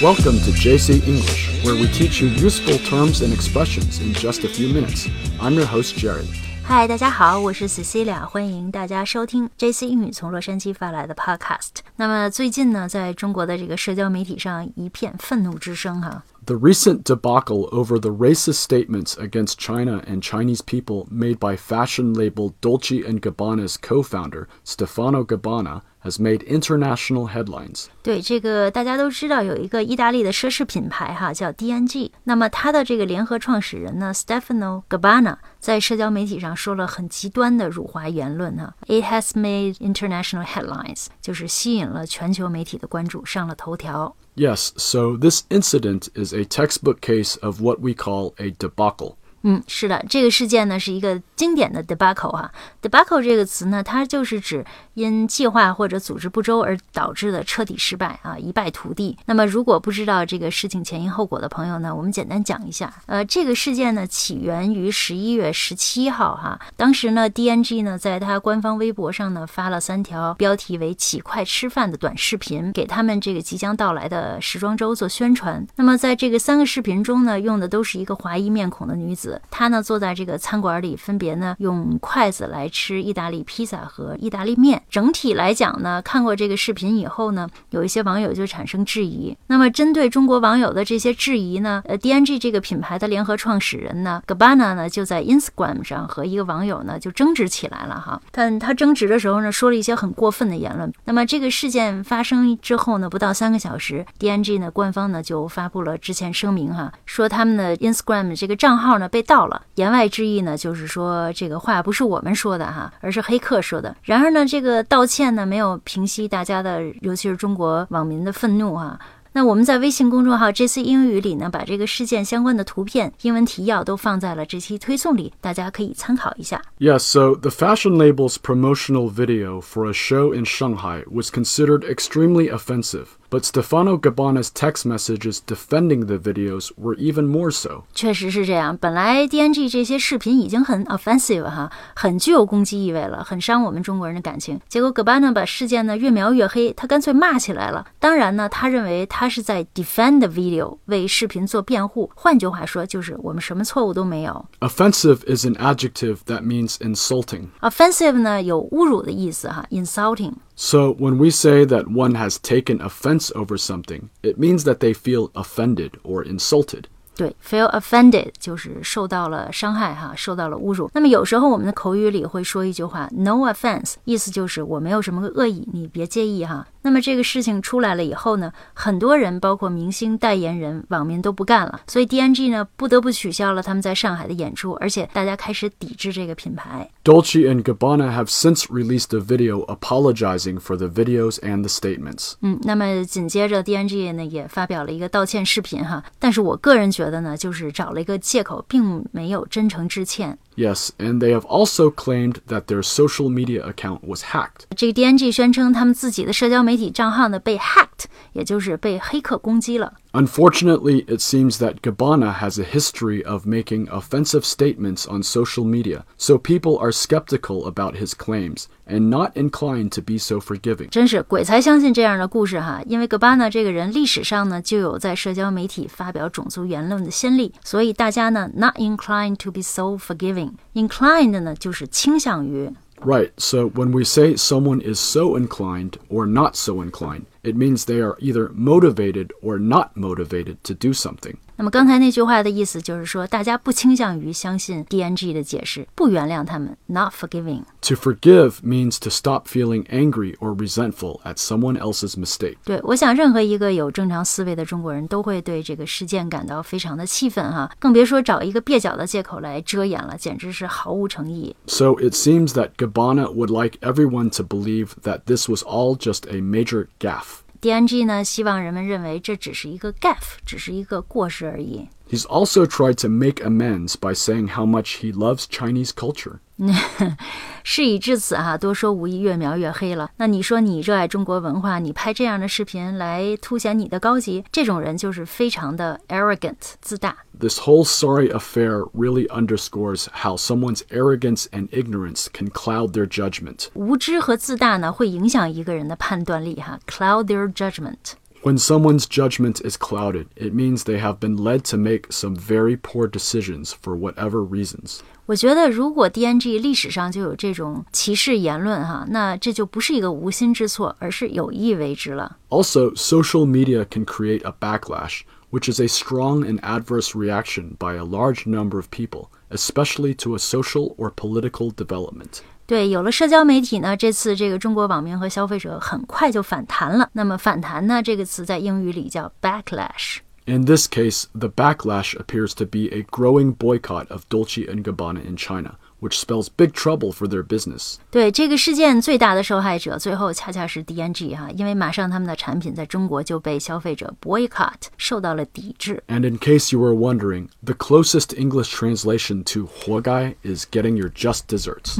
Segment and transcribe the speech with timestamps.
[0.00, 4.48] Welcome to JC English, where we teach you useful terms and expressions in just a
[4.48, 5.08] few minutes.
[5.40, 6.26] I'm your host, Jerry.
[6.62, 11.76] 嗨，大家好，我是 Cecilia，欢迎大家收听 JC 英语从洛杉矶发来的 Podcast。
[11.94, 16.24] 那么最近呢，在中国的这个社交媒体上一片愤怒之声哈。
[16.44, 22.52] The recent debacle over the racist statements against China and Chinese people made by fashion label
[22.60, 27.86] Dolce & Gabbana's co-founder Stefano Gabbana has made international headlines.
[28.02, 38.74] 对这个大家都知道，有一个意大利的奢侈品牌哈叫 D&G，那么它的这个联合创始人呢 Stefano Gabbana 在社交媒体上说了很极端的辱华言论哈。
[38.86, 44.14] It has made international headlines，就是吸引了全球媒体的关注，上了头条。
[44.36, 49.14] Yes, so this incident is a textbook case of what we call a debacle.
[49.43, 52.51] 嗯，是的，这个事件呢是一个经典的 debacle 哈。
[52.81, 59.17] debacle 这个词呢，它就是指因计划或者组织不周而导致的彻底失败啊，一败涂地。
[59.25, 62.93] 那么，如果不知道这个事情前因后果的朋友呢，我们简单讲一下。
[63.07, 75.65] 呃，这个事件呢起源于十一月十七号哈，当时呢 D N G 呢在它官方微博上呢发了三条标题为“起快吃饭”的短视频，给他们这个即将到来的时装周做宣传。
[75.77, 79.30] 那么，在这个三个视频中呢，用的都是一个华裔面孔的女子。
[79.49, 84.81] 他呢坐在这个餐馆里，分别呢用筷子来吃意大利披萨和意大利面。
[84.89, 89.35] 整体来讲呢，看过这个视频以后呢，有一些网友就产生质疑。
[89.47, 98.21] 那么针对中国网友的这些质疑呢，呃，D N G 这个品牌的联合创始人呢，Gabana 呢就在 Instagram 上和一个网友呢就争执起来了哈。
[98.31, 100.91] 但他争执的时候呢，说了一些很过分的言论。
[101.05, 109.20] 那么这个事件发生之后呢，不到三个小时，D N G 呢官方呢就发布了致歉声明哈，说他们的 Instagram 这个账号呢被。
[109.26, 113.96] 到了，言外之意呢，就是说这个话不是我们说的哈，而是黑客说的。
[114.02, 118.98] 然而呢，这个道歉呢，没有平息大家的，尤其是中国网民的愤怒啊。
[119.32, 126.62] 那我们在微信公众号这次英语里呢，把这个事件相关的图片、英文提要都放在了这期推送里，大家可以参考一下。
[126.78, 133.08] Yes, so the fashion label's promotional video for a show in Shanghai was considered extremely offensive.
[133.30, 137.82] But Stefano Gabbana's text messages defending the videos were even more so.
[137.92, 144.60] 确实是这样，本来 D&G 这些视频已经很 offensive 哈，很具有攻击意味了，很伤我们中国人的感情。
[144.68, 147.84] 结果 Gabbana 把事件呢越描越黑，他干脆骂起来了。
[147.98, 152.08] 当然呢，他认为他是在 defend the video，为视频做辩护。
[152.14, 154.46] 换句话说，就是我们什么错误都没有。
[154.60, 157.48] Offensive is an adjective that means insulting.
[157.60, 160.34] Offensive 呢有侮辱的意思哈，insulting。
[160.63, 164.93] So, when we say that one has taken offense over something, it means that they
[164.93, 166.87] feel offended or insulted.
[167.15, 170.89] 对，feel offended 就是受到了伤害哈，受到了侮辱。
[170.93, 176.65] 那么有时候我们的口语里会说一句话，no offense，意思就是我没有什么恶意，你别介意哈。
[176.83, 186.89] 那么这个事情出来了以后呢，很多人，包括明星、代言人、网民都不干了，所以 DNG 呢不得不取消了他们在上海的演出，而且大家开始抵制这个品牌。
[187.03, 192.33] Dolce and Gabbana have since released a video apologizing for the videos and the statements.
[192.41, 200.38] 嗯，那么紧接着 DNG 呢也发表了一个道歉视频哈，但是我个人觉得呢，就是找了一个借口，并没有真诚致歉。
[200.56, 204.64] Yes, and they have also claimed that their social media account was hacked.
[204.74, 209.92] 这个 D&G 宣称他们自己的社交媒体账号呢被 hacked，也就是被黑客攻击了。
[210.12, 216.04] Unfortunately, it seems that Gabbana has a history of making offensive statements on social media,
[216.16, 220.88] so people are skeptical about his claims and not inclined to be so forgiving.
[220.88, 222.80] 真是鬼才相信这样的故事哈！
[222.86, 232.70] 因为 Gabbana 这个人历史上呢就有在社交媒体发表种族言论的先例，所以大家呢 not inclined to be so forgiving。inclined 呢就是倾向于。
[233.03, 237.85] Right, so when we say someone is so inclined or not so inclined, it means
[237.85, 241.39] they are either motivated or not motivated to do something.
[241.60, 252.14] 那么刚才那句话的意思就是说，大家不倾向于相信 D&G 的解释，不原谅他们，not forgiving。To forgive means to stop feeling angry or resentful at someone else's
[252.18, 252.56] mistake。
[252.62, 261.56] 对，我想任何一个有正常思维的中国人都会对这个事件感到非常的气愤哈，更别说找一个蹩脚的借口来遮掩了，简直是毫无诚意。
[261.66, 266.42] So it seems that Gabbana would like everyone to believe that this was all just a
[266.42, 267.38] major gaffe.
[267.60, 271.88] D&G 呢，希望人们认为这只是一个 gaffe，只是一个过失而已。
[272.08, 276.38] He's also tried to make amends by saying how much he loves Chinese culture.
[277.63, 280.09] 事已至此哈，多说无益，越描越黑了。
[280.17, 287.17] 那你说你热爱中国文化，你拍这样的视频来凸显你的高级，这种人就是非常的 arrogant 自大。
[287.39, 293.67] This whole sorry affair really underscores how someone's arrogance and ignorance can cloud their judgment.
[293.73, 298.13] 无知和自大呢，会影响一个人的判断力哈，cloud their judgment。
[298.42, 303.08] When someone's judgment is clouded, it means they have been led to make some very poor
[303.08, 305.00] decisions for whatever reasons.
[305.26, 312.36] 我觉得，如果 DNG 历史上就有这种歧视言论哈，那这就不是一个无心之错，而是有意为之了。
[312.48, 317.96] Also, social media can create a backlash, which is a strong and adverse reaction by
[317.96, 322.42] a large number of people, especially to a social or political development.
[322.71, 327.09] 对，有了社交媒体呢，这次这个中国网民和消费者很快就反弹了。
[327.11, 330.19] 那么反弹呢，这个词在英语里叫 backlash。
[330.45, 335.35] In this case, the backlash appears to be a growing boycott of Dolce and Gabbana in
[335.35, 337.94] China, which spells big trouble for their business.
[338.10, 346.02] 对这个事件最大的受害者，最后恰恰是 DNG 哈，因为马上他们的产品在中国就被消费者 boycott，受到了抵制。
[346.08, 351.08] And in case you were wondering, the closest English translation to 活该 is getting your
[351.08, 351.96] just desserts.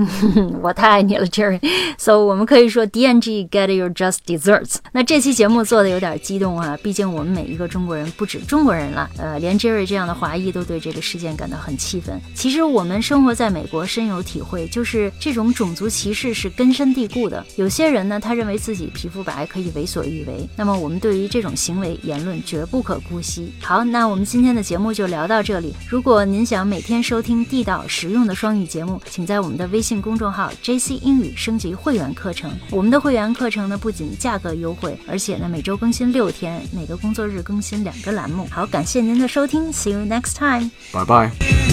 [0.60, 4.76] 我太爱你了，Jerry。So 我 们可以说 DNG get your just desserts。
[4.92, 12.20] 那这期节目做的有点激动啊，毕竟我们每一个中国人，不止中国人了，呃，连 Jerry 这样的华裔都对这个事件感到很气愤。
[12.34, 17.45] 其实我们生活在美国， 深有体会，就是这种种族歧视是根深蒂固的。
[17.57, 23.51] 有些人呢，他认为自己皮肤白可以为所欲为，那么我们对于这种行为言论绝不可姑息。
[23.61, 25.73] 好，那我们今天的节目就聊到这里。
[25.89, 32.49] 如果您想每天收听地道实用的双语节目，请在我们的微信公众号 JC 英语升级会员课程。
[32.69, 38.47] 我们的会员课程呢，不仅价格优惠，而且呢每周更新六天，每个工作日更新两个栏目。
[38.49, 40.69] 好，感谢您的收听，See you next time。
[40.93, 41.70] bye bye.